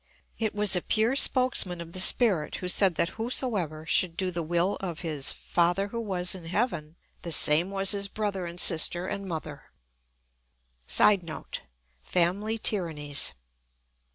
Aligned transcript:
It 0.39 0.55
was 0.55 0.75
a 0.75 0.81
pure 0.81 1.15
spokesman 1.15 1.79
of 1.79 1.91
the 1.91 1.99
spirit 1.99 2.55
who 2.55 2.67
said 2.67 2.95
that 2.95 3.09
whosoever 3.19 3.85
should 3.85 4.17
do 4.17 4.31
the 4.31 4.41
will 4.41 4.77
of 4.79 5.01
his 5.01 5.31
Father 5.31 5.89
who 5.89 6.01
was 6.01 6.33
in 6.33 6.45
heaven, 6.45 6.95
the 7.21 7.31
same 7.31 7.69
was 7.69 7.91
his 7.91 8.07
brother 8.07 8.47
and 8.47 8.59
sister 8.59 9.05
and 9.05 9.27
mother. 9.27 9.65
[Sidenote: 10.87 11.59
Family 12.01 12.57
tyrannies. 12.57 13.33